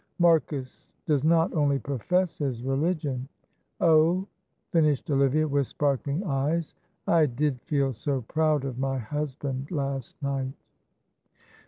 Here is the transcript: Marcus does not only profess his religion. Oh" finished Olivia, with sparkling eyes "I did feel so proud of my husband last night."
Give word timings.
Marcus 0.17 0.89
does 1.05 1.23
not 1.23 1.53
only 1.53 1.77
profess 1.77 2.39
his 2.39 2.63
religion. 2.63 3.27
Oh" 3.79 4.25
finished 4.71 5.11
Olivia, 5.11 5.47
with 5.47 5.67
sparkling 5.67 6.23
eyes 6.23 6.73
"I 7.05 7.27
did 7.27 7.61
feel 7.61 7.93
so 7.93 8.23
proud 8.23 8.65
of 8.65 8.79
my 8.79 8.97
husband 8.97 9.69
last 9.69 10.19
night." 10.23 10.53